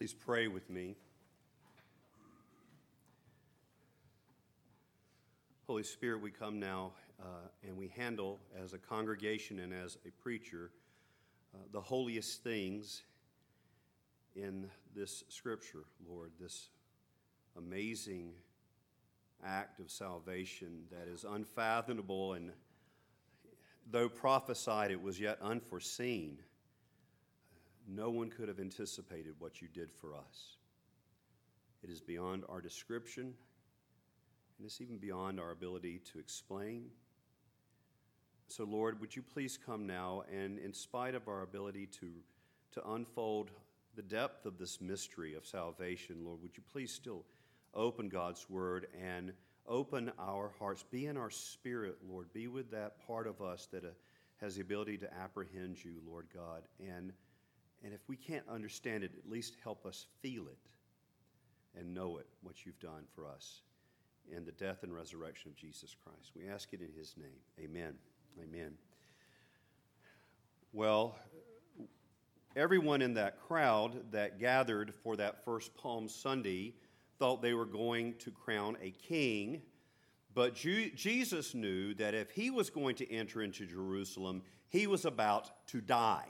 Please 0.00 0.14
pray 0.14 0.48
with 0.48 0.70
me. 0.70 0.96
Holy 5.66 5.82
Spirit, 5.82 6.22
we 6.22 6.30
come 6.30 6.58
now 6.58 6.92
uh, 7.20 7.48
and 7.68 7.76
we 7.76 7.88
handle 7.88 8.38
as 8.64 8.72
a 8.72 8.78
congregation 8.78 9.58
and 9.58 9.74
as 9.74 9.98
a 10.06 10.10
preacher 10.22 10.70
uh, 11.54 11.58
the 11.70 11.82
holiest 11.82 12.42
things 12.42 13.02
in 14.34 14.70
this 14.96 15.22
scripture, 15.28 15.84
Lord, 16.08 16.30
this 16.40 16.70
amazing 17.58 18.32
act 19.44 19.80
of 19.80 19.90
salvation 19.90 20.84
that 20.90 21.12
is 21.12 21.24
unfathomable 21.24 22.32
and 22.32 22.52
though 23.90 24.08
prophesied 24.08 24.92
it 24.92 25.02
was 25.02 25.20
yet 25.20 25.36
unforeseen 25.42 26.38
no 27.90 28.10
one 28.10 28.30
could 28.30 28.48
have 28.48 28.60
anticipated 28.60 29.34
what 29.38 29.60
you 29.60 29.68
did 29.68 29.90
for 29.90 30.14
us 30.14 30.56
it 31.82 31.90
is 31.90 32.00
beyond 32.00 32.44
our 32.48 32.60
description 32.60 33.34
and 34.58 34.66
it's 34.66 34.80
even 34.80 34.98
beyond 34.98 35.40
our 35.40 35.50
ability 35.50 36.00
to 36.12 36.18
explain 36.18 36.86
so 38.48 38.64
lord 38.64 39.00
would 39.00 39.14
you 39.14 39.22
please 39.22 39.58
come 39.58 39.86
now 39.86 40.22
and 40.32 40.58
in 40.58 40.72
spite 40.72 41.14
of 41.14 41.28
our 41.28 41.42
ability 41.42 41.86
to 41.86 42.10
to 42.72 42.90
unfold 42.92 43.50
the 43.96 44.02
depth 44.02 44.46
of 44.46 44.58
this 44.58 44.80
mystery 44.80 45.34
of 45.34 45.44
salvation 45.44 46.24
lord 46.24 46.40
would 46.42 46.56
you 46.56 46.62
please 46.72 46.92
still 46.92 47.24
open 47.74 48.08
God's 48.08 48.48
word 48.48 48.86
and 49.00 49.32
open 49.66 50.10
our 50.18 50.52
hearts. 50.58 50.84
Be 50.90 51.06
in 51.06 51.16
our 51.16 51.30
spirit, 51.30 51.98
Lord. 52.08 52.32
Be 52.32 52.48
with 52.48 52.70
that 52.72 53.06
part 53.06 53.26
of 53.26 53.40
us 53.40 53.68
that 53.72 53.84
uh, 53.84 53.88
has 54.40 54.56
the 54.56 54.62
ability 54.62 54.98
to 54.98 55.14
apprehend 55.14 55.82
you, 55.84 55.94
Lord 56.06 56.26
God. 56.34 56.62
And, 56.80 57.12
and 57.84 57.94
if 57.94 58.00
we 58.08 58.16
can't 58.16 58.44
understand 58.48 59.04
it, 59.04 59.12
at 59.16 59.30
least 59.30 59.56
help 59.62 59.86
us 59.86 60.06
feel 60.20 60.48
it 60.48 60.58
and 61.78 61.94
know 61.94 62.18
it, 62.18 62.26
what 62.42 62.66
you've 62.66 62.80
done 62.80 63.04
for 63.14 63.26
us 63.26 63.62
in 64.30 64.44
the 64.44 64.52
death 64.52 64.82
and 64.82 64.94
resurrection 64.94 65.50
of 65.50 65.56
Jesus 65.56 65.94
Christ. 66.04 66.32
We 66.36 66.48
ask 66.48 66.72
it 66.72 66.80
in 66.80 66.92
his 66.96 67.14
name. 67.16 67.38
Amen. 67.58 67.94
Amen. 68.42 68.74
Well, 70.72 71.16
everyone 72.54 73.02
in 73.02 73.14
that 73.14 73.40
crowd 73.40 74.12
that 74.12 74.38
gathered 74.38 74.94
for 75.02 75.16
that 75.16 75.44
first 75.44 75.74
Palm 75.74 76.08
Sunday 76.08 76.74
thought 77.18 77.42
they 77.42 77.54
were 77.54 77.66
going 77.66 78.14
to 78.18 78.30
crown 78.30 78.76
a 78.80 78.90
king. 78.90 79.62
But 80.34 80.54
Jesus 80.54 81.54
knew 81.54 81.94
that 81.94 82.14
if 82.14 82.30
he 82.30 82.50
was 82.50 82.70
going 82.70 82.94
to 82.96 83.12
enter 83.12 83.42
into 83.42 83.66
Jerusalem, 83.66 84.42
he 84.68 84.86
was 84.86 85.04
about 85.04 85.66
to 85.68 85.80
die. 85.80 86.28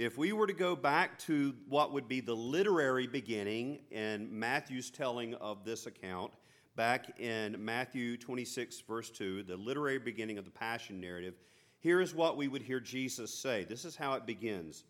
If 0.00 0.16
we 0.16 0.32
were 0.32 0.46
to 0.46 0.54
go 0.54 0.74
back 0.74 1.18
to 1.26 1.54
what 1.68 1.92
would 1.92 2.08
be 2.08 2.22
the 2.22 2.34
literary 2.34 3.06
beginning 3.06 3.80
in 3.90 4.30
Matthew's 4.30 4.88
telling 4.88 5.34
of 5.34 5.62
this 5.62 5.84
account, 5.84 6.32
back 6.74 7.20
in 7.20 7.62
Matthew 7.62 8.16
26, 8.16 8.80
verse 8.88 9.10
2, 9.10 9.42
the 9.42 9.58
literary 9.58 9.98
beginning 9.98 10.38
of 10.38 10.46
the 10.46 10.50
Passion 10.50 11.02
narrative, 11.02 11.34
here 11.80 12.00
is 12.00 12.14
what 12.14 12.38
we 12.38 12.48
would 12.48 12.62
hear 12.62 12.80
Jesus 12.80 13.30
say. 13.30 13.64
This 13.64 13.84
is 13.84 13.94
how 13.94 14.14
it 14.14 14.24
begins 14.24 14.84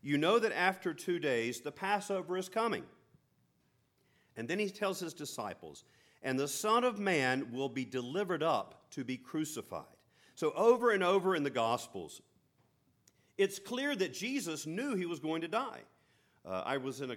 You 0.00 0.16
know 0.16 0.38
that 0.38 0.56
after 0.56 0.94
two 0.94 1.18
days 1.18 1.60
the 1.60 1.72
Passover 1.72 2.36
is 2.36 2.48
coming 2.48 2.84
and 4.36 4.46
then 4.46 4.60
he 4.60 4.70
tells 4.70 5.00
his 5.00 5.12
disciples, 5.12 5.82
and 6.22 6.38
the 6.38 6.46
Son 6.46 6.84
of 6.84 7.00
Man 7.00 7.48
will 7.50 7.68
be 7.68 7.84
delivered 7.84 8.44
up 8.44 8.88
to 8.92 9.02
be 9.02 9.16
crucified. 9.16 9.86
So, 10.36 10.52
over 10.52 10.92
and 10.92 11.02
over 11.02 11.34
in 11.34 11.42
the 11.42 11.50
Gospels, 11.50 12.22
it's 13.38 13.58
clear 13.58 13.94
that 13.96 14.12
Jesus 14.12 14.66
knew 14.66 14.94
he 14.94 15.06
was 15.06 15.18
going 15.20 15.42
to 15.42 15.48
die. 15.48 15.80
Uh, 16.44 16.62
I 16.64 16.76
was 16.76 17.00
in 17.00 17.10
a 17.10 17.16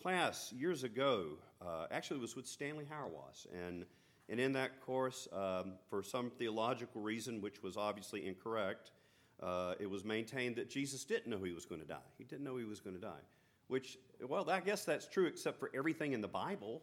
class 0.00 0.52
years 0.52 0.84
ago, 0.84 1.26
uh, 1.60 1.86
actually, 1.90 2.18
it 2.18 2.22
was 2.22 2.36
with 2.36 2.46
Stanley 2.46 2.86
Hauerwas, 2.90 3.46
and, 3.66 3.84
and 4.28 4.38
in 4.38 4.52
that 4.52 4.80
course, 4.80 5.26
um, 5.32 5.74
for 5.90 6.02
some 6.02 6.30
theological 6.30 7.00
reason, 7.00 7.40
which 7.40 7.62
was 7.62 7.76
obviously 7.76 8.26
incorrect, 8.26 8.92
uh, 9.42 9.74
it 9.80 9.90
was 9.90 10.04
maintained 10.04 10.56
that 10.56 10.70
Jesus 10.70 11.04
didn't 11.04 11.26
know 11.28 11.42
he 11.42 11.52
was 11.52 11.64
going 11.64 11.80
to 11.80 11.86
die. 11.86 11.96
He 12.16 12.24
didn't 12.24 12.44
know 12.44 12.56
he 12.56 12.64
was 12.64 12.80
going 12.80 12.94
to 12.94 13.02
die 13.02 13.22
which, 13.68 13.98
well, 14.26 14.48
I 14.50 14.60
guess 14.60 14.84
that's 14.84 15.06
true 15.06 15.26
except 15.26 15.60
for 15.60 15.70
everything 15.74 16.12
in 16.12 16.20
the 16.20 16.28
Bible. 16.28 16.82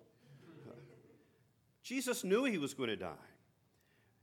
Jesus 1.84 2.24
knew 2.24 2.46
he 2.46 2.58
was 2.58 2.74
going 2.74 2.90
to 2.90 2.96
die. 2.96 3.12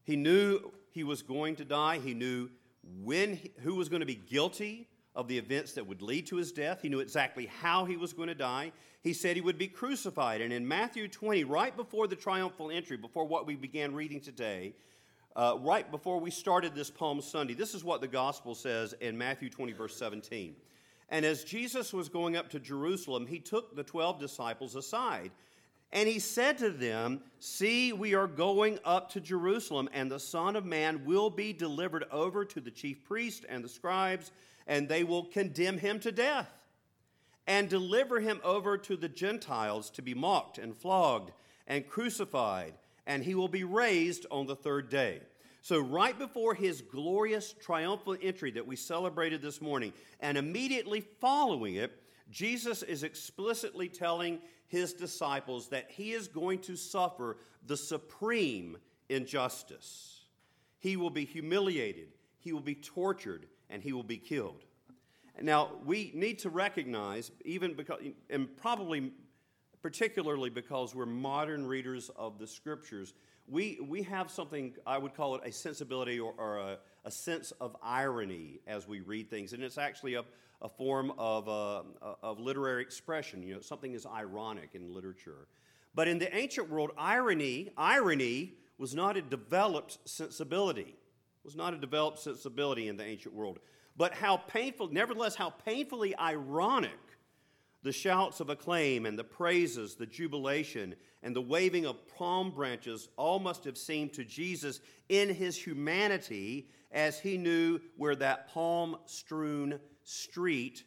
He 0.04 0.16
knew 0.16 0.72
he 0.90 1.04
was 1.04 1.22
going 1.22 1.56
to 1.56 1.64
die. 1.64 2.00
He 2.02 2.14
knew 2.14 2.50
when 2.82 3.36
he, 3.36 3.52
who 3.60 3.74
was 3.74 3.88
going 3.88 4.00
to 4.00 4.06
be 4.06 4.14
guilty 4.14 4.88
of 5.14 5.28
the 5.28 5.36
events 5.36 5.72
that 5.74 5.86
would 5.86 6.02
lead 6.02 6.26
to 6.26 6.36
his 6.36 6.52
death. 6.52 6.80
He 6.82 6.88
knew 6.88 7.00
exactly 7.00 7.46
how 7.60 7.84
he 7.84 7.96
was 7.96 8.12
going 8.12 8.28
to 8.28 8.34
die. 8.34 8.72
He 9.02 9.12
said 9.12 9.36
he 9.36 9.42
would 9.42 9.58
be 9.58 9.68
crucified. 9.68 10.40
And 10.40 10.52
in 10.52 10.66
Matthew 10.66 11.08
20, 11.08 11.44
right 11.44 11.76
before 11.76 12.06
the 12.06 12.16
triumphal 12.16 12.70
entry, 12.70 12.96
before 12.96 13.26
what 13.26 13.46
we 13.46 13.56
began 13.56 13.94
reading 13.94 14.20
today, 14.20 14.74
uh, 15.36 15.56
right 15.60 15.90
before 15.90 16.20
we 16.20 16.30
started 16.30 16.74
this 16.74 16.90
Palm 16.90 17.20
Sunday, 17.20 17.54
this 17.54 17.74
is 17.74 17.84
what 17.84 18.00
the 18.00 18.08
gospel 18.08 18.54
says 18.54 18.94
in 19.00 19.16
Matthew 19.18 19.50
20, 19.50 19.72
verse 19.72 19.96
17. 19.96 20.54
And 21.08 21.26
as 21.26 21.44
Jesus 21.44 21.92
was 21.92 22.08
going 22.08 22.36
up 22.36 22.48
to 22.50 22.58
Jerusalem, 22.58 23.26
he 23.26 23.38
took 23.38 23.76
the 23.76 23.82
12 23.82 24.18
disciples 24.18 24.76
aside. 24.76 25.30
And 25.92 26.08
he 26.08 26.18
said 26.18 26.58
to 26.58 26.70
them, 26.70 27.20
See, 27.38 27.92
we 27.92 28.14
are 28.14 28.26
going 28.26 28.78
up 28.84 29.10
to 29.10 29.20
Jerusalem, 29.20 29.88
and 29.92 30.10
the 30.10 30.20
Son 30.20 30.56
of 30.56 30.64
Man 30.64 31.04
will 31.04 31.28
be 31.28 31.52
delivered 31.52 32.04
over 32.10 32.44
to 32.46 32.60
the 32.60 32.70
chief 32.70 33.04
priests 33.04 33.44
and 33.48 33.62
the 33.62 33.68
scribes, 33.68 34.32
and 34.66 34.88
they 34.88 35.04
will 35.04 35.24
condemn 35.24 35.78
him 35.78 36.00
to 36.00 36.12
death 36.12 36.48
and 37.46 37.68
deliver 37.68 38.20
him 38.20 38.40
over 38.44 38.78
to 38.78 38.96
the 38.96 39.08
Gentiles 39.08 39.90
to 39.90 40.02
be 40.02 40.14
mocked 40.14 40.58
and 40.58 40.76
flogged 40.76 41.32
and 41.66 41.86
crucified, 41.86 42.74
and 43.06 43.24
he 43.24 43.34
will 43.34 43.48
be 43.48 43.64
raised 43.64 44.26
on 44.30 44.46
the 44.46 44.56
third 44.56 44.88
day. 44.88 45.20
So, 45.64 45.78
right 45.78 46.18
before 46.18 46.54
his 46.54 46.82
glorious 46.82 47.52
triumphal 47.52 48.16
entry 48.20 48.50
that 48.50 48.66
we 48.66 48.74
celebrated 48.74 49.40
this 49.40 49.60
morning, 49.60 49.92
and 50.18 50.36
immediately 50.36 51.00
following 51.00 51.76
it, 51.76 52.02
Jesus 52.32 52.82
is 52.82 53.04
explicitly 53.04 53.88
telling 53.88 54.40
his 54.66 54.92
disciples 54.92 55.68
that 55.68 55.88
he 55.88 56.12
is 56.12 56.26
going 56.26 56.58
to 56.62 56.74
suffer 56.74 57.36
the 57.64 57.76
supreme 57.76 58.76
injustice. 59.08 60.24
He 60.80 60.96
will 60.96 61.10
be 61.10 61.24
humiliated, 61.24 62.08
he 62.40 62.52
will 62.52 62.60
be 62.60 62.74
tortured, 62.74 63.46
and 63.70 63.84
he 63.84 63.92
will 63.92 64.02
be 64.02 64.18
killed. 64.18 64.64
Now, 65.40 65.70
we 65.84 66.10
need 66.12 66.40
to 66.40 66.50
recognize, 66.50 67.30
even 67.44 67.74
because, 67.74 68.00
and 68.28 68.54
probably 68.56 69.12
particularly 69.80 70.50
because 70.50 70.94
we're 70.94 71.06
modern 71.06 71.66
readers 71.66 72.10
of 72.16 72.38
the 72.38 72.46
scriptures, 72.46 73.14
we, 73.48 73.78
we 73.86 74.02
have 74.02 74.30
something, 74.30 74.74
I 74.86 74.98
would 74.98 75.14
call 75.14 75.36
it 75.36 75.42
a 75.44 75.52
sensibility 75.52 76.20
or, 76.20 76.32
or 76.38 76.58
a, 76.58 76.78
a, 77.04 77.10
sense 77.10 77.52
of 77.60 77.76
irony 77.82 78.60
as 78.66 78.86
we 78.86 79.00
read 79.00 79.30
things. 79.30 79.52
And 79.52 79.62
it's 79.62 79.78
actually 79.78 80.14
a, 80.14 80.24
a 80.60 80.68
form 80.68 81.12
of, 81.18 81.48
uh, 81.48 81.82
of 82.22 82.38
literary 82.38 82.82
expression. 82.82 83.42
You 83.42 83.54
know, 83.54 83.60
something 83.60 83.92
is 83.92 84.06
ironic 84.06 84.70
in 84.74 84.94
literature. 84.94 85.48
But 85.94 86.08
in 86.08 86.18
the 86.18 86.34
ancient 86.34 86.70
world, 86.70 86.92
irony, 86.96 87.70
irony 87.76 88.54
was 88.78 88.94
not 88.94 89.16
a 89.16 89.22
developed 89.22 89.98
sensibility. 90.04 90.82
It 90.82 91.44
was 91.44 91.56
not 91.56 91.74
a 91.74 91.76
developed 91.76 92.20
sensibility 92.20 92.88
in 92.88 92.96
the 92.96 93.04
ancient 93.04 93.34
world. 93.34 93.58
But 93.96 94.14
how 94.14 94.38
painful, 94.38 94.88
nevertheless, 94.92 95.34
how 95.34 95.50
painfully 95.50 96.16
ironic 96.16 97.11
the 97.82 97.92
shouts 97.92 98.40
of 98.40 98.48
acclaim 98.48 99.06
and 99.06 99.18
the 99.18 99.24
praises, 99.24 99.94
the 99.94 100.06
jubilation, 100.06 100.94
and 101.22 101.34
the 101.34 101.40
waving 101.40 101.84
of 101.84 102.06
palm 102.16 102.50
branches 102.50 103.08
all 103.16 103.38
must 103.38 103.64
have 103.64 103.76
seemed 103.76 104.12
to 104.14 104.24
Jesus 104.24 104.80
in 105.08 105.28
his 105.28 105.56
humanity 105.56 106.68
as 106.92 107.18
he 107.18 107.36
knew 107.36 107.80
where 107.96 108.14
that 108.16 108.48
palm 108.48 108.96
strewn 109.06 109.80
street 110.04 110.84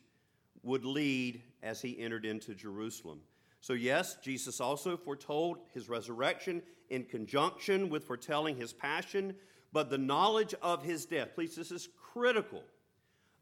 would 0.63 0.85
lead 0.85 1.41
as 1.61 1.81
he 1.81 1.99
entered 1.99 2.25
into 2.25 2.53
Jerusalem. 2.53 3.19
So, 3.61 3.73
yes, 3.73 4.17
Jesus 4.21 4.61
also 4.61 4.95
foretold 4.95 5.57
his 5.73 5.89
resurrection 5.89 6.61
in 6.89 7.03
conjunction 7.03 7.89
with 7.89 8.05
foretelling 8.05 8.55
his 8.55 8.73
passion, 8.73 9.35
but 9.73 9.89
the 9.89 9.97
knowledge 9.97 10.53
of 10.61 10.83
his 10.83 11.05
death, 11.05 11.29
please, 11.33 11.55
this 11.55 11.71
is 11.71 11.89
critical. 12.13 12.61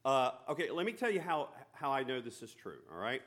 Uh, 0.06 0.32
okay, 0.50 0.70
let 0.70 0.86
me 0.86 0.94
tell 0.94 1.12
you 1.12 1.20
how, 1.20 1.50
how 1.74 1.92
I 1.92 2.04
know 2.04 2.22
this 2.22 2.42
is 2.42 2.54
true, 2.54 2.80
all 2.92 3.00
right? 3.00 3.22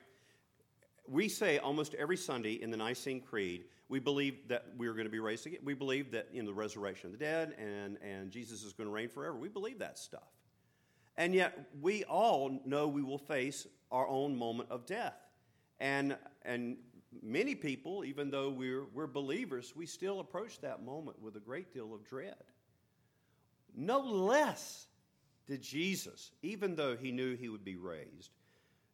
We 1.08 1.29
say 1.29 1.58
almost 1.58 1.94
every 1.94 2.17
Sunday 2.17 2.55
in 2.55 2.70
the 2.70 2.76
Nicene 2.76 3.20
Creed, 3.20 3.64
we 3.88 3.99
believe 4.00 4.49
that 4.49 4.67
we're 4.76 4.93
going 4.93 5.05
to 5.05 5.11
be 5.11 5.20
raised 5.20 5.47
again. 5.47 5.61
We 5.64 5.75
believe 5.75 6.11
that 6.12 6.29
in 6.32 6.44
the 6.44 6.53
resurrection 6.53 7.06
of 7.06 7.19
the 7.19 7.25
dead 7.25 7.55
and, 7.58 7.99
and 8.03 8.31
Jesus 8.31 8.62
is 8.64 8.73
going 8.73 8.88
to 8.88 8.93
reign 8.93 9.08
forever. 9.08 9.37
We 9.37 9.49
believe 9.49 9.79
that 9.79 9.99
stuff. 9.99 10.29
And 11.17 11.35
yet, 11.35 11.69
we 11.81 12.05
all 12.05 12.61
know 12.64 12.88
we 12.88 13.03
will 13.03 13.19
face 13.19 13.67
our 13.91 14.06
own 14.06 14.37
moment 14.37 14.70
of 14.70 14.85
death. 14.85 15.17
And, 15.81 16.17
and 16.43 16.76
many 17.23 17.55
people, 17.55 18.05
even 18.05 18.31
though 18.31 18.50
we're, 18.50 18.85
we're 18.93 19.06
believers, 19.06 19.73
we 19.75 19.87
still 19.87 20.20
approach 20.20 20.61
that 20.61 20.85
moment 20.85 21.23
with 21.23 21.37
a 21.37 21.41
great 21.41 21.73
deal 21.73 21.94
of 21.94 22.05
dread. 22.05 22.35
No 23.75 24.00
less 24.00 24.87
did 25.47 25.62
Jesus, 25.62 26.32
even 26.43 26.76
though 26.76 26.97
he 26.97 27.12
knew 27.12 27.37
he 27.37 27.49
would 27.49 27.64
be 27.64 27.76
raised, 27.76 28.31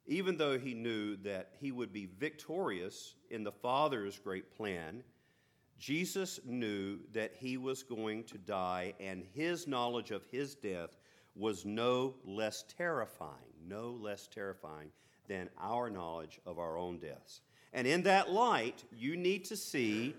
even 0.07 0.37
though 0.37 0.59
he 0.59 0.75
knew 0.75 1.17
that 1.17 1.51
he 1.61 1.73
would 1.73 1.93
be 1.93 2.09
victorious 2.19 3.15
in 3.31 3.45
the 3.45 3.53
Father's 3.53 4.19
great 4.19 4.55
plan, 4.57 5.03
Jesus 5.79 6.41
knew 6.45 6.99
that 7.13 7.33
he 7.35 7.57
was 7.57 7.83
going 7.83 8.25
to 8.25 8.39
die, 8.39 8.95
and 9.01 9.25
his 9.35 9.67
knowledge 9.67 10.11
of 10.11 10.23
his 10.31 10.55
death 10.55 10.97
was 11.35 11.65
no 11.65 12.15
less 12.25 12.65
terrifying, 12.77 13.33
no 13.67 13.91
less 14.01 14.29
terrifying 14.29 14.91
than 15.29 15.49
our 15.61 15.89
knowledge 15.89 16.41
of 16.47 16.59
our 16.59 16.77
own 16.77 16.99
deaths. 16.99 17.41
And 17.73 17.87
in 17.87 18.03
that 18.03 18.31
light, 18.31 18.85
you 18.97 19.17
need 19.17 19.45
to 19.47 19.57
see 19.57 20.15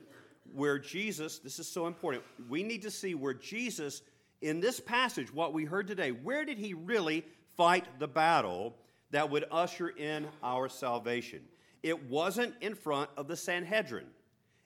where 0.53 0.80
Jesus, 0.80 1.39
this 1.39 1.59
is 1.59 1.68
so 1.68 1.88
important, 1.88 2.24
we 2.50 2.63
need 2.63 2.81
to 2.81 2.91
see 2.91 3.15
where 3.15 3.33
Jesus, 3.33 4.01
in 4.41 4.59
this 4.59 4.80
passage, 4.80 5.33
what 5.33 5.53
we 5.53 5.65
heard 5.65 5.88
today, 5.88 6.12
where 6.12 6.45
did 6.45 6.57
he 6.57 6.74
really 6.74 7.25
fight 7.56 7.85
the 8.00 8.07
battle 8.07 8.75
that 9.13 9.30
would 9.30 9.45
usher 9.51 9.89
in 9.89 10.27
our 10.44 10.68
salvation? 10.68 11.42
It 11.81 12.10
wasn't 12.10 12.54
in 12.62 12.75
front 12.75 13.10
of 13.15 13.27
the 13.27 13.38
Sanhedrin, 13.38 14.07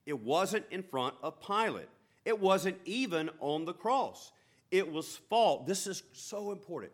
it 0.06 0.20
wasn't 0.20 0.66
in 0.72 0.84
front 0.84 1.16
of 1.22 1.42
Pilate, 1.42 1.90
it 2.26 2.40
wasn't 2.40 2.78
even 2.86 3.30
on 3.40 3.66
the 3.66 3.74
cross. 3.74 4.32
It 4.70 4.92
was 4.92 5.16
fought. 5.16 5.66
This 5.66 5.88
is 5.88 6.04
so 6.12 6.52
important. 6.52 6.92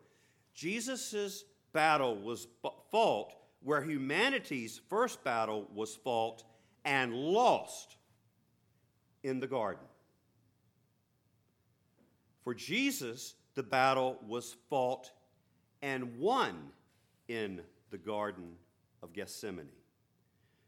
Jesus' 0.53 1.43
battle 1.71 2.15
was 2.15 2.47
fought 2.91 3.33
where 3.63 3.81
humanity's 3.81 4.79
first 4.89 5.23
battle 5.23 5.67
was 5.73 5.95
fought 5.95 6.43
and 6.85 7.15
lost 7.15 7.97
in 9.23 9.39
the 9.39 9.47
garden. 9.47 9.83
For 12.43 12.53
Jesus, 12.53 13.33
the 13.55 13.63
battle 13.63 14.19
was 14.27 14.55
fought 14.69 15.11
and 15.81 16.19
won 16.19 16.71
in 17.33 17.61
the 17.89 17.97
Garden 17.97 18.53
of 19.01 19.11
Gethsemane. 19.11 19.69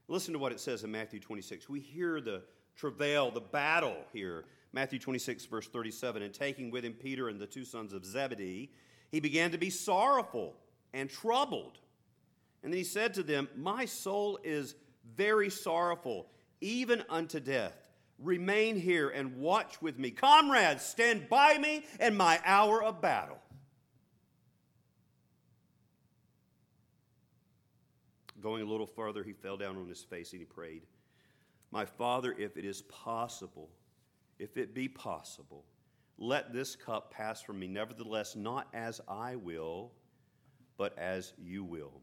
Listen 0.08 0.34
to 0.34 0.40
what 0.40 0.52
it 0.52 0.60
says 0.60 0.84
in 0.84 0.92
Matthew 0.92 1.20
26. 1.20 1.70
We 1.70 1.80
hear 1.80 2.20
the 2.22 2.42
travail, 2.76 3.32
the 3.32 3.42
battle 3.42 3.98
here. 4.12 4.46
Matthew 4.74 5.00
26, 5.00 5.46
verse 5.46 5.68
37. 5.68 6.22
And 6.22 6.34
taking 6.34 6.72
with 6.72 6.84
him 6.84 6.94
Peter 6.94 7.30
and 7.30 7.40
the 7.40 7.48
two 7.48 7.66
sons 7.66 7.94
of 7.94 8.06
Zebedee, 8.06 8.72
he 9.12 9.20
began 9.20 9.52
to 9.52 9.58
be 9.58 9.70
sorrowful 9.70 10.56
and 10.94 11.10
troubled. 11.10 11.80
And 12.64 12.74
then 12.74 12.78
he 12.78 12.84
said 12.84 13.14
to 13.16 13.24
them, 13.24 13.48
My 13.56 13.86
soul 13.86 14.40
is 14.44 14.76
very 15.16 15.50
sorrowful, 15.50 16.28
even 16.62 17.04
unto 17.10 17.40
death. 17.40 17.90
Remain 18.18 18.76
here 18.80 19.10
and 19.10 19.38
watch 19.38 19.82
with 19.82 20.00
me. 20.00 20.10
Comrades, 20.10 20.84
stand 20.84 21.30
by 21.30 21.58
me 21.58 21.86
in 22.00 22.16
my 22.16 22.40
hour 22.46 22.84
of 22.84 23.02
battle. 23.02 23.38
Going 28.45 28.62
a 28.62 28.69
little 28.69 28.86
further, 28.86 29.24
he 29.24 29.33
fell 29.33 29.57
down 29.57 29.75
on 29.75 29.89
his 29.89 30.03
face 30.03 30.31
and 30.33 30.39
he 30.39 30.45
prayed, 30.45 30.83
My 31.71 31.83
Father, 31.83 32.31
if 32.38 32.57
it 32.57 32.63
is 32.63 32.83
possible, 32.83 33.71
if 34.38 34.56
it 34.56 34.75
be 34.75 34.88
possible, 34.88 35.65
let 36.19 36.53
this 36.53 36.75
cup 36.75 37.09
pass 37.09 37.42
from 37.42 37.57
me. 37.57 37.65
Nevertheless, 37.65 38.36
not 38.36 38.68
as 38.71 39.01
I 39.07 39.36
will, 39.36 39.94
but 40.77 40.95
as 40.95 41.33
you 41.39 41.63
will. 41.63 42.01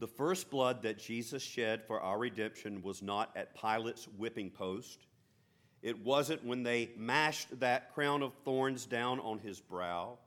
The 0.00 0.06
first 0.06 0.50
blood 0.50 0.82
that 0.82 0.98
Jesus 0.98 1.42
shed 1.42 1.86
for 1.86 2.02
our 2.02 2.18
redemption 2.18 2.82
was 2.82 3.00
not 3.00 3.34
at 3.34 3.54
Pilate's 3.54 4.06
whipping 4.18 4.50
post. 4.50 5.06
It 5.80 6.04
wasn't 6.04 6.44
when 6.44 6.62
they 6.62 6.90
mashed 6.98 7.58
that 7.60 7.94
crown 7.94 8.22
of 8.22 8.34
thorns 8.44 8.84
down 8.84 9.18
on 9.20 9.38
his 9.38 9.62
brow. 9.62 10.18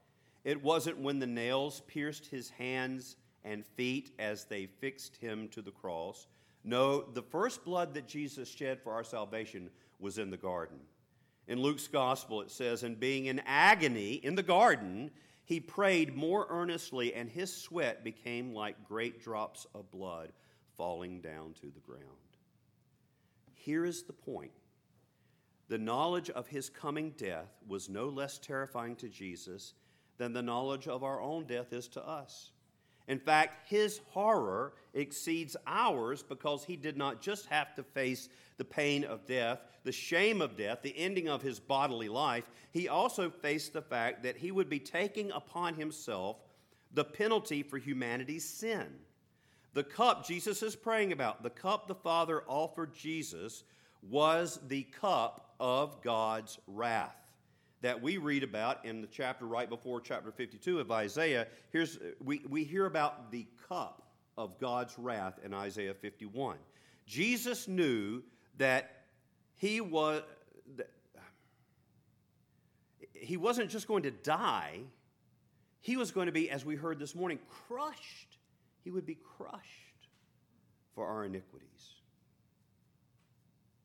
It 0.43 0.63
wasn't 0.63 0.97
when 0.97 1.19
the 1.19 1.27
nails 1.27 1.83
pierced 1.85 2.25
his 2.25 2.49
hands 2.49 3.17
and 3.47 3.65
feet 3.65 4.11
as 4.19 4.45
they 4.45 4.65
fixed 4.65 5.15
him 5.17 5.47
to 5.49 5.61
the 5.61 5.71
cross. 5.71 6.27
No, 6.63 7.01
the 7.01 7.21
first 7.21 7.63
blood 7.63 7.93
that 7.93 8.07
Jesus 8.07 8.49
shed 8.49 8.81
for 8.81 8.91
our 8.91 9.03
salvation 9.03 9.69
was 9.99 10.17
in 10.17 10.29
the 10.29 10.37
garden. 10.37 10.77
In 11.47 11.61
Luke's 11.61 11.87
gospel, 11.87 12.41
it 12.41 12.51
says, 12.51 12.83
And 12.83 12.99
being 12.99 13.27
in 13.27 13.41
agony 13.45 14.13
in 14.15 14.35
the 14.35 14.43
garden, 14.43 15.11
he 15.45 15.61
prayed 15.61 16.15
more 16.15 16.45
earnestly, 16.49 17.13
and 17.13 17.29
his 17.29 17.55
sweat 17.55 18.03
became 18.03 18.53
like 18.53 18.83
great 18.83 19.23
drops 19.23 19.65
of 19.73 19.89
blood 19.91 20.33
falling 20.75 21.21
down 21.21 21.53
to 21.61 21.67
the 21.67 21.79
ground. 21.79 22.03
Here 23.53 23.85
is 23.85 24.03
the 24.03 24.13
point 24.13 24.51
the 25.69 25.77
knowledge 25.77 26.29
of 26.29 26.47
his 26.47 26.69
coming 26.69 27.11
death 27.17 27.51
was 27.67 27.89
no 27.89 28.07
less 28.07 28.37
terrifying 28.39 28.95
to 28.97 29.09
Jesus 29.09 29.73
than 30.17 30.33
the 30.33 30.41
knowledge 30.41 30.87
of 30.87 31.03
our 31.03 31.21
own 31.21 31.45
death 31.45 31.73
is 31.73 31.87
to 31.89 32.05
us. 32.05 32.51
In 33.07 33.19
fact, 33.19 33.69
his 33.69 34.01
horror 34.11 34.73
exceeds 34.93 35.55
ours 35.65 36.23
because 36.23 36.65
he 36.65 36.75
did 36.75 36.97
not 36.97 37.21
just 37.21 37.45
have 37.47 37.73
to 37.75 37.83
face 37.83 38.27
the 38.57 38.65
pain 38.65 39.03
of 39.05 39.25
death, 39.25 39.59
the 39.83 39.91
shame 39.91 40.41
of 40.41 40.57
death, 40.57 40.79
the 40.81 40.97
ending 40.97 41.29
of 41.29 41.41
his 41.41 41.59
bodily 41.59 42.09
life, 42.09 42.49
he 42.71 42.87
also 42.87 43.29
faced 43.29 43.73
the 43.73 43.81
fact 43.81 44.23
that 44.23 44.35
he 44.35 44.51
would 44.51 44.69
be 44.69 44.79
taking 44.79 45.31
upon 45.31 45.75
himself 45.75 46.37
the 46.93 47.05
penalty 47.05 47.63
for 47.63 47.77
humanity's 47.77 48.47
sin. 48.47 48.87
The 49.73 49.83
cup 49.83 50.25
Jesus 50.25 50.63
is 50.63 50.75
praying 50.75 51.11
about, 51.11 51.43
the 51.43 51.49
cup 51.49 51.87
the 51.87 51.95
Father 51.95 52.43
offered 52.47 52.93
Jesus, 52.93 53.63
was 54.01 54.59
the 54.67 54.83
cup 54.83 55.53
of 55.59 56.01
God's 56.01 56.57
wrath 56.67 57.26
that 57.81 58.01
we 58.01 58.17
read 58.17 58.43
about 58.43 58.85
in 58.85 59.01
the 59.01 59.07
chapter 59.07 59.45
right 59.45 59.69
before 59.69 60.01
chapter 60.01 60.31
52 60.31 60.79
of 60.79 60.91
Isaiah. 60.91 61.47
Here's, 61.71 61.99
we, 62.23 62.41
we 62.49 62.63
hear 62.63 62.85
about 62.85 63.31
the 63.31 63.45
cup 63.67 64.03
of 64.37 64.59
God's 64.59 64.97
wrath 64.97 65.39
in 65.43 65.53
Isaiah 65.53 65.93
51. 65.93 66.57
Jesus 67.05 67.67
knew 67.67 68.23
that 68.57 69.03
he 69.55 69.81
was 69.81 70.23
that 70.75 70.89
he 73.13 73.37
wasn't 73.37 73.69
just 73.69 73.87
going 73.87 74.03
to 74.03 74.11
die, 74.11 74.79
he 75.79 75.97
was 75.97 76.11
going 76.11 76.25
to 76.25 76.31
be, 76.31 76.49
as 76.49 76.65
we 76.65 76.75
heard 76.75 76.99
this 76.99 77.15
morning, 77.15 77.39
crushed. 77.67 78.37
He 78.83 78.91
would 78.91 79.05
be 79.05 79.17
crushed 79.37 80.07
for 80.95 81.05
our 81.05 81.25
iniquities 81.25 81.67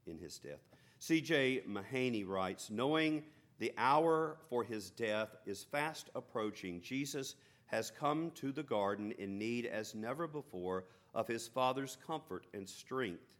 in 0.06 0.18
his 0.18 0.38
death. 0.38 0.60
C.J. 0.98 1.62
Mahaney 1.68 2.26
writes, 2.26 2.70
knowing 2.70 3.24
the 3.62 3.72
hour 3.78 4.38
for 4.50 4.64
his 4.64 4.90
death 4.90 5.36
is 5.46 5.62
fast 5.62 6.10
approaching. 6.16 6.80
Jesus 6.80 7.36
has 7.66 7.92
come 7.92 8.32
to 8.34 8.50
the 8.50 8.64
garden 8.64 9.12
in 9.20 9.38
need 9.38 9.66
as 9.66 9.94
never 9.94 10.26
before 10.26 10.82
of 11.14 11.28
his 11.28 11.46
Father's 11.46 11.96
comfort 12.04 12.44
and 12.54 12.68
strength. 12.68 13.36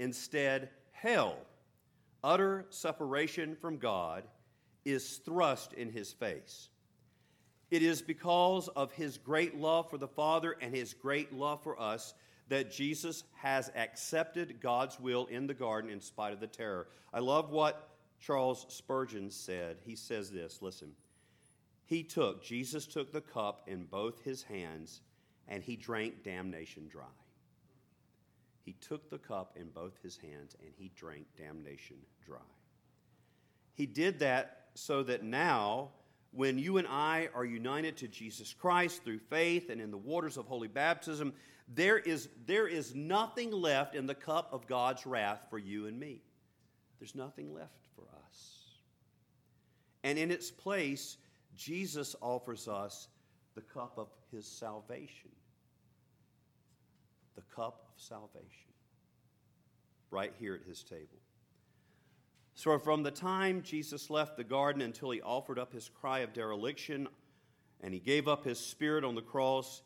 Instead, 0.00 0.70
hell, 0.90 1.36
utter 2.24 2.66
separation 2.70 3.54
from 3.54 3.76
God, 3.76 4.24
is 4.84 5.18
thrust 5.18 5.74
in 5.74 5.92
his 5.92 6.12
face. 6.12 6.68
It 7.70 7.84
is 7.84 8.02
because 8.02 8.66
of 8.74 8.90
his 8.90 9.16
great 9.16 9.56
love 9.56 9.88
for 9.88 9.96
the 9.96 10.08
Father 10.08 10.56
and 10.60 10.74
his 10.74 10.92
great 10.92 11.32
love 11.32 11.62
for 11.62 11.80
us 11.80 12.14
that 12.48 12.72
Jesus 12.72 13.22
has 13.34 13.70
accepted 13.76 14.60
God's 14.60 14.98
will 14.98 15.26
in 15.26 15.46
the 15.46 15.54
garden 15.54 15.88
in 15.88 16.00
spite 16.00 16.32
of 16.32 16.40
the 16.40 16.48
terror. 16.48 16.88
I 17.14 17.20
love 17.20 17.50
what 17.50 17.95
Charles 18.20 18.66
Spurgeon 18.68 19.30
said, 19.30 19.78
he 19.84 19.96
says 19.96 20.30
this 20.30 20.60
listen. 20.62 20.92
He 21.84 22.02
took, 22.02 22.42
Jesus 22.42 22.86
took 22.86 23.12
the 23.12 23.20
cup 23.20 23.62
in 23.68 23.84
both 23.84 24.22
his 24.24 24.42
hands 24.42 25.00
and 25.46 25.62
he 25.62 25.76
drank 25.76 26.24
damnation 26.24 26.88
dry. 26.88 27.04
He 28.64 28.72
took 28.72 29.08
the 29.08 29.18
cup 29.18 29.56
in 29.56 29.68
both 29.68 29.92
his 30.02 30.16
hands 30.16 30.56
and 30.60 30.72
he 30.76 30.90
drank 30.96 31.26
damnation 31.38 31.96
dry. 32.24 32.38
He 33.74 33.86
did 33.86 34.18
that 34.18 34.66
so 34.74 35.04
that 35.04 35.22
now, 35.22 35.90
when 36.32 36.58
you 36.58 36.78
and 36.78 36.88
I 36.88 37.28
are 37.34 37.44
united 37.44 37.98
to 37.98 38.08
Jesus 38.08 38.52
Christ 38.52 39.04
through 39.04 39.20
faith 39.20 39.70
and 39.70 39.80
in 39.80 39.92
the 39.92 39.96
waters 39.96 40.36
of 40.36 40.46
holy 40.46 40.68
baptism, 40.68 41.32
there 41.68 41.98
is, 41.98 42.28
there 42.46 42.66
is 42.66 42.94
nothing 42.94 43.52
left 43.52 43.94
in 43.94 44.06
the 44.06 44.14
cup 44.14 44.52
of 44.52 44.66
God's 44.66 45.06
wrath 45.06 45.46
for 45.48 45.58
you 45.58 45.86
and 45.86 45.98
me. 45.98 46.22
There's 46.98 47.14
nothing 47.14 47.52
left 47.52 47.86
for 47.94 48.04
us. 48.24 48.56
And 50.04 50.18
in 50.18 50.30
its 50.30 50.50
place, 50.50 51.18
Jesus 51.56 52.14
offers 52.20 52.68
us 52.68 53.08
the 53.54 53.62
cup 53.62 53.94
of 53.98 54.08
his 54.30 54.46
salvation. 54.46 55.30
The 57.34 57.42
cup 57.54 57.90
of 57.94 58.00
salvation. 58.00 58.72
Right 60.10 60.32
here 60.38 60.54
at 60.54 60.62
his 60.66 60.82
table. 60.82 61.18
So, 62.54 62.78
from 62.78 63.02
the 63.02 63.10
time 63.10 63.60
Jesus 63.62 64.08
left 64.08 64.36
the 64.36 64.44
garden 64.44 64.80
until 64.80 65.10
he 65.10 65.20
offered 65.20 65.58
up 65.58 65.72
his 65.72 65.90
cry 65.90 66.20
of 66.20 66.32
dereliction 66.32 67.06
and 67.82 67.92
he 67.92 68.00
gave 68.00 68.28
up 68.28 68.44
his 68.44 68.58
spirit 68.58 69.04
on 69.04 69.14
the 69.14 69.20
cross, 69.20 69.82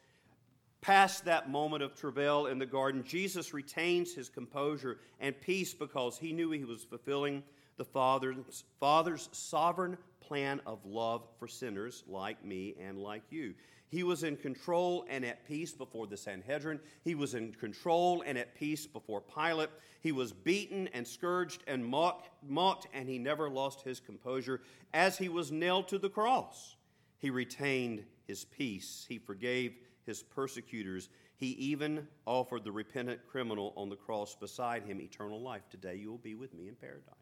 past 0.81 1.25
that 1.27 1.51
moment 1.51 1.83
of 1.83 1.95
travail 1.95 2.47
in 2.47 2.59
the 2.59 2.67
garden, 2.67 3.05
Jesus 3.05 3.53
retains 3.53 4.15
his 4.15 4.29
composure 4.29 4.99
and 5.21 5.39
peace 5.41 5.75
because 5.75 6.19
he 6.19 6.33
knew 6.33 6.51
he 6.51 6.65
was 6.65 6.85
fulfilling 6.85 7.43
the 7.77 7.85
Father's, 7.85 8.65
Father's 8.79 9.29
sovereign 9.33 9.97
plan 10.21 10.61
of 10.67 10.85
love 10.85 11.27
for 11.39 11.49
sinners 11.49 12.05
like 12.07 12.45
me 12.45 12.75
and 12.81 12.99
like 12.99 13.23
you. 13.31 13.55
He 13.89 14.05
was 14.05 14.23
in 14.23 14.37
control 14.37 15.05
and 15.09 15.25
at 15.25 15.47
peace 15.47 15.73
before 15.73 16.07
the 16.07 16.17
Sanhedrin. 16.17 16.79
He 17.03 17.17
was 17.17 17.35
in 17.35 17.53
control 17.53 18.23
and 18.25 18.39
at 18.39 18.55
peace 18.55 18.87
before 18.87 19.21
Pilate. 19.21 19.71
He 20.01 20.13
was 20.13 20.33
beaten 20.33 20.89
and 20.95 21.07
scourged 21.07 21.65
and 21.67 21.85
mocked, 21.85 22.31
mocked, 22.47 22.87
and 22.95 23.09
he 23.09 23.19
never 23.19 23.51
lost 23.51 23.83
his 23.83 23.99
composure 23.99 24.61
as 24.95 25.19
he 25.19 25.29
was 25.29 25.51
nailed 25.51 25.89
to 25.89 25.99
the 25.99 26.09
cross. 26.09 26.77
He 27.19 27.31
retained 27.31 28.05
his 28.29 28.45
peace. 28.45 29.07
He 29.09 29.19
forgave 29.19 29.75
his 30.11 30.25
persecutors. 30.25 31.09
He 31.37 31.51
even 31.53 32.09
offered 32.27 32.65
the 32.65 32.73
repentant 32.73 33.21
criminal 33.29 33.73
on 33.77 33.89
the 33.89 33.97
cross 33.97 34.35
beside 34.35 34.83
him 34.83 35.01
eternal 35.01 35.41
life. 35.41 35.63
Today 35.71 35.95
you 35.95 36.11
will 36.11 36.19
be 36.19 36.35
with 36.35 36.53
me 36.53 36.67
in 36.67 36.75
paradise. 36.75 37.15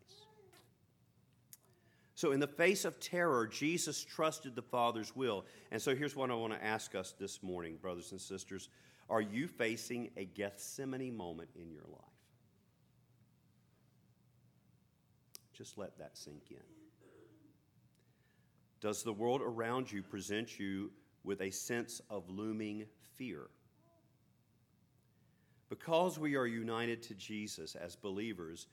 So, 2.14 2.32
in 2.32 2.40
the 2.40 2.48
face 2.48 2.86
of 2.86 2.98
terror, 2.98 3.46
Jesus 3.46 4.02
trusted 4.02 4.56
the 4.56 4.62
Father's 4.62 5.14
will. 5.14 5.44
And 5.70 5.80
so, 5.80 5.94
here's 5.94 6.16
what 6.16 6.30
I 6.30 6.34
want 6.34 6.54
to 6.54 6.64
ask 6.64 6.94
us 6.94 7.14
this 7.20 7.42
morning, 7.42 7.76
brothers 7.76 8.10
and 8.10 8.20
sisters. 8.20 8.70
Are 9.10 9.20
you 9.20 9.46
facing 9.46 10.10
a 10.16 10.24
Gethsemane 10.24 11.14
moment 11.14 11.50
in 11.54 11.70
your 11.70 11.84
life? 11.88 12.00
Just 15.52 15.76
let 15.76 15.98
that 15.98 16.16
sink 16.16 16.50
in. 16.50 16.56
Does 18.80 19.02
the 19.02 19.12
world 19.12 19.42
around 19.42 19.92
you 19.92 20.02
present 20.02 20.58
you 20.58 20.90
with 21.24 21.40
a 21.40 21.50
sense 21.50 22.00
of 22.10 22.28
looming 22.28 22.86
fear? 23.16 23.48
Because 25.68 26.18
we 26.18 26.36
are 26.36 26.46
united 26.46 27.02
to 27.04 27.14
Jesus 27.14 27.74
as 27.74 27.94
believers, 27.96 28.66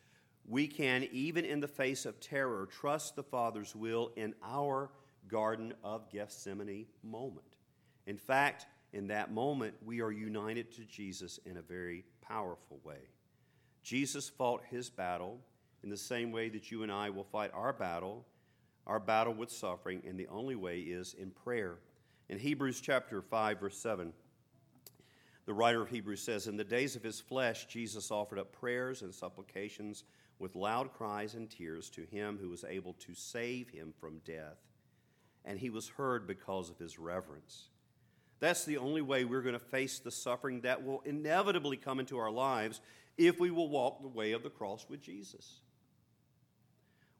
we 0.47 0.67
can, 0.67 1.07
even 1.11 1.43
in 1.43 1.59
the 1.59 1.67
face 1.67 2.05
of 2.05 2.19
terror, 2.19 2.67
trust 2.71 3.15
the 3.15 3.23
Father's 3.23 3.75
will 3.75 4.11
in 4.15 4.33
our 4.43 4.91
Garden 5.27 5.73
of 5.83 6.09
Gethsemane 6.11 6.85
moment. 7.03 7.57
In 8.05 8.17
fact, 8.17 8.67
in 8.93 9.07
that 9.07 9.33
moment, 9.33 9.73
we 9.83 10.01
are 10.01 10.11
united 10.11 10.71
to 10.73 10.85
Jesus 10.85 11.39
in 11.45 11.57
a 11.57 11.61
very 11.61 12.05
powerful 12.21 12.79
way. 12.83 13.09
Jesus 13.83 14.29
fought 14.29 14.63
his 14.69 14.89
battle 14.89 15.39
in 15.83 15.89
the 15.89 15.97
same 15.97 16.31
way 16.31 16.49
that 16.49 16.71
you 16.71 16.83
and 16.83 16.91
I 16.91 17.09
will 17.09 17.23
fight 17.23 17.51
our 17.53 17.73
battle, 17.73 18.25
our 18.87 18.99
battle 18.99 19.33
with 19.33 19.51
suffering, 19.51 20.01
and 20.07 20.17
the 20.17 20.27
only 20.27 20.55
way 20.55 20.79
is 20.79 21.13
in 21.13 21.31
prayer. 21.31 21.79
In 22.27 22.39
Hebrews 22.39 22.81
chapter 22.81 23.21
5, 23.21 23.59
verse 23.59 23.77
7, 23.77 24.11
the 25.45 25.53
writer 25.53 25.81
of 25.81 25.89
Hebrews 25.89 26.23
says, 26.23 26.47
In 26.47 26.57
the 26.57 26.63
days 26.63 26.95
of 26.95 27.03
his 27.03 27.19
flesh, 27.19 27.67
Jesus 27.67 28.09
offered 28.09 28.39
up 28.39 28.51
prayers 28.51 29.03
and 29.03 29.13
supplications 29.13 30.03
with 30.39 30.55
loud 30.55 30.91
cries 30.93 31.35
and 31.35 31.49
tears 31.49 31.89
to 31.91 32.05
him 32.05 32.39
who 32.41 32.49
was 32.49 32.65
able 32.67 32.93
to 32.93 33.13
save 33.13 33.69
him 33.69 33.93
from 33.99 34.21
death, 34.25 34.57
and 35.45 35.59
he 35.59 35.69
was 35.69 35.87
heard 35.87 36.25
because 36.25 36.69
of 36.71 36.79
his 36.79 36.97
reverence. 36.97 37.69
That's 38.39 38.65
the 38.65 38.77
only 38.77 39.01
way 39.01 39.23
we're 39.23 39.41
going 39.41 39.53
to 39.53 39.59
face 39.59 39.99
the 39.99 40.11
suffering 40.11 40.61
that 40.61 40.83
will 40.83 41.01
inevitably 41.05 41.77
come 41.77 41.99
into 41.99 42.17
our 42.17 42.31
lives 42.31 42.81
if 43.17 43.39
we 43.39 43.51
will 43.51 43.69
walk 43.69 44.01
the 44.01 44.07
way 44.07 44.31
of 44.31 44.43
the 44.43 44.49
cross 44.49 44.87
with 44.89 45.01
Jesus. 45.01 45.61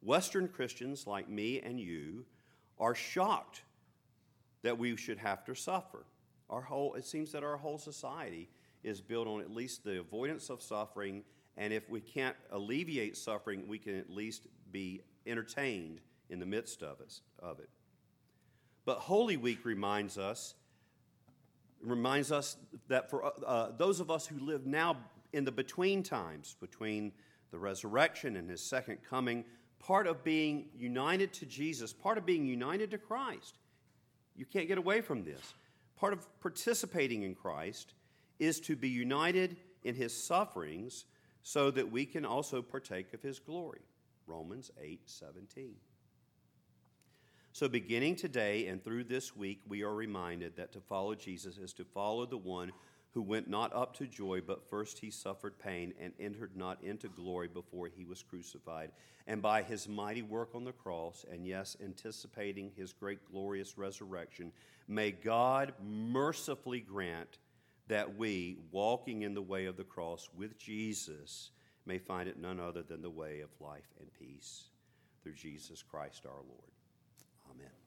Western 0.01 0.47
Christians 0.47 1.07
like 1.07 1.29
me 1.29 1.61
and 1.61 1.79
you 1.79 2.25
are 2.79 2.95
shocked 2.95 3.61
that 4.65 4.77
we 4.77 4.95
should 4.95 5.19
have 5.19 5.45
to 5.45 5.55
suffer. 5.55 6.05
Our 6.49 6.61
whole, 6.61 6.95
it 6.95 7.05
seems 7.05 7.31
that 7.31 7.43
our 7.43 7.57
whole 7.57 7.77
society 7.77 8.49
is 8.83 8.99
built 8.99 9.27
on 9.27 9.41
at 9.41 9.51
least 9.51 9.83
the 9.83 9.99
avoidance 9.99 10.49
of 10.49 10.61
suffering 10.61 11.23
and 11.57 11.71
if 11.71 11.89
we 11.89 12.01
can't 12.01 12.35
alleviate 12.51 13.15
suffering, 13.15 13.67
we 13.67 13.79
can 13.79 13.97
at 13.97 14.09
least 14.09 14.47
be 14.71 15.01
entertained 15.25 16.01
in 16.29 16.39
the 16.39 16.45
midst 16.45 16.83
of 16.83 16.99
it. 16.99 17.21
Of 17.39 17.59
it. 17.59 17.69
But 18.85 18.97
Holy 18.97 19.37
Week 19.37 19.63
reminds 19.63 20.17
us 20.17 20.55
reminds 21.81 22.31
us 22.31 22.57
that 22.87 23.09
for 23.11 23.31
uh, 23.45 23.69
those 23.77 23.99
of 23.99 24.09
us 24.09 24.25
who 24.25 24.39
live 24.39 24.65
now 24.65 24.97
in 25.33 25.45
the 25.45 25.51
between 25.51 26.01
times 26.01 26.55
between 26.59 27.11
the 27.51 27.59
resurrection 27.59 28.37
and 28.37 28.49
his 28.49 28.61
second 28.61 28.97
coming, 29.07 29.45
part 29.77 30.07
of 30.07 30.23
being 30.23 30.65
united 30.75 31.31
to 31.33 31.45
Jesus, 31.45 31.93
part 31.93 32.17
of 32.17 32.25
being 32.25 32.45
united 32.45 32.89
to 32.91 32.97
Christ, 32.97 33.59
you 34.35 34.45
can't 34.45 34.67
get 34.67 34.77
away 34.77 35.01
from 35.01 35.23
this. 35.23 35.53
Part 35.95 36.13
of 36.13 36.27
participating 36.41 37.23
in 37.23 37.35
Christ 37.35 37.93
is 38.39 38.59
to 38.61 38.75
be 38.75 38.89
united 38.89 39.57
in 39.83 39.95
his 39.95 40.15
sufferings 40.15 41.05
so 41.43 41.71
that 41.71 41.91
we 41.91 42.05
can 42.05 42.25
also 42.25 42.61
partake 42.61 43.13
of 43.13 43.21
his 43.21 43.39
glory. 43.39 43.81
Romans 44.27 44.71
8 44.81 45.01
17. 45.05 45.75
So, 47.53 47.69
beginning 47.69 48.17
today 48.17 48.67
and 48.67 48.83
through 48.83 49.05
this 49.05 49.33
week, 49.33 49.61
we 49.67 49.83
are 49.83 49.93
reminded 49.93 50.57
that 50.57 50.73
to 50.73 50.81
follow 50.81 51.15
Jesus 51.15 51.57
is 51.57 51.71
to 51.73 51.85
follow 51.85 52.25
the 52.25 52.37
one 52.37 52.73
who 53.15 53.21
went 53.21 53.49
not 53.49 53.73
up 53.73 53.95
to 53.95 54.05
joy, 54.05 54.41
but 54.45 54.69
first 54.69 54.99
he 54.99 55.09
suffered 55.09 55.57
pain 55.57 55.93
and 56.01 56.11
entered 56.19 56.51
not 56.53 56.83
into 56.83 57.07
glory 57.07 57.47
before 57.47 57.87
he 57.87 58.03
was 58.03 58.21
crucified. 58.21 58.91
And 59.25 59.41
by 59.41 59.63
his 59.63 59.87
mighty 59.87 60.21
work 60.21 60.49
on 60.53 60.65
the 60.65 60.73
cross, 60.73 61.25
and 61.31 61.47
yes, 61.47 61.77
anticipating 61.81 62.73
his 62.75 62.91
great 62.91 63.19
glorious 63.31 63.77
resurrection, 63.77 64.51
may 64.89 65.11
God 65.11 65.71
mercifully 65.81 66.81
grant 66.81 67.37
that 67.87 68.17
we, 68.17 68.57
walking 68.69 69.21
in 69.21 69.33
the 69.33 69.41
way 69.41 69.65
of 69.65 69.77
the 69.77 69.85
cross 69.85 70.27
with 70.35 70.59
Jesus, 70.59 71.51
may 71.85 71.99
find 71.99 72.27
it 72.27 72.37
none 72.37 72.59
other 72.59 72.83
than 72.83 73.01
the 73.01 73.09
way 73.09 73.39
of 73.39 73.49
life 73.61 73.93
and 74.01 74.09
peace 74.19 74.65
through 75.23 75.35
Jesus 75.35 75.81
Christ 75.81 76.25
our 76.25 76.33
Lord. 76.33 76.74